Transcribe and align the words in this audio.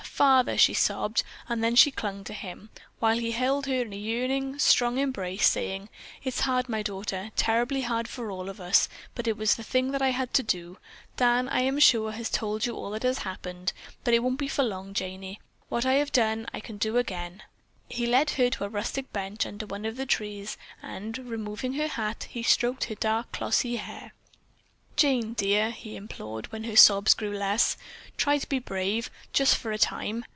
Father!" 0.23 0.55
she 0.55 0.75
sobbed, 0.75 1.23
and 1.49 1.63
then 1.63 1.75
she 1.75 1.89
clung 1.89 2.23
to 2.25 2.33
him, 2.33 2.69
while 2.99 3.17
he 3.17 3.31
held 3.31 3.65
her 3.65 3.81
in 3.81 3.91
a 3.91 3.95
yearning, 3.95 4.59
strong 4.59 4.99
embrace, 4.99 5.47
saying, 5.47 5.89
"It's 6.23 6.41
hard, 6.41 6.69
my 6.69 6.83
daughter, 6.83 7.31
terribly 7.35 7.81
hard 7.81 8.07
for 8.07 8.29
all 8.29 8.47
of 8.47 8.61
us, 8.61 8.87
but 9.15 9.27
it 9.27 9.35
was 9.35 9.55
the 9.55 9.63
thing 9.63 9.89
that 9.93 10.01
I 10.03 10.09
had 10.09 10.31
to 10.35 10.43
do. 10.43 10.77
Dan, 11.17 11.49
I 11.49 11.61
am 11.61 11.79
sure, 11.79 12.11
has 12.11 12.29
told 12.29 12.67
you 12.67 12.75
all 12.75 12.91
that 12.91 13.17
happened. 13.17 13.73
But 14.03 14.13
it 14.13 14.21
won't 14.21 14.37
be 14.37 14.47
for 14.47 14.61
long, 14.61 14.93
Janey. 14.93 15.39
What 15.69 15.87
I 15.87 15.93
have 15.93 16.11
done 16.11 16.41
once, 16.41 16.49
I 16.53 16.59
can 16.59 16.77
do 16.77 16.97
again." 16.97 17.41
He 17.89 18.05
led 18.05 18.31
her 18.31 18.51
to 18.51 18.65
a 18.65 18.69
rustic 18.69 19.11
bench 19.11 19.47
under 19.47 19.65
one 19.65 19.85
of 19.85 19.97
the 19.97 20.05
trees, 20.05 20.55
and 20.83 21.17
removing 21.17 21.73
her 21.73 21.87
hat, 21.87 22.27
he 22.29 22.43
stroked 22.43 22.83
her 22.83 22.95
dark, 22.95 23.31
glossy 23.31 23.77
hair. 23.77 24.13
"Jane, 24.97 25.33
dear," 25.33 25.71
he 25.71 25.95
implored, 25.95 26.51
when 26.51 26.65
her 26.65 26.75
sobs 26.75 27.15
grew 27.15 27.35
less, 27.35 27.75
"try 28.17 28.37
to 28.37 28.47
be 28.47 28.59
brave, 28.59 29.09
just 29.33 29.55
for 29.57 29.71
a 29.71 29.77
time. 29.79 30.25